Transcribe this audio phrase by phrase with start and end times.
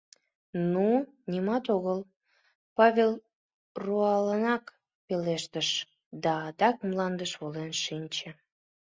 [0.73, 0.87] —Ну,
[1.31, 1.99] нимат огыл!—
[2.77, 3.11] Павел
[3.83, 4.63] руалынак
[5.07, 5.69] пелештыш
[6.23, 8.29] да адак мландыш волен шинче.